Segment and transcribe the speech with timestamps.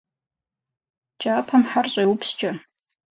[1.21, 2.51] Кӏапэм хьэр щӏеупскӏэ.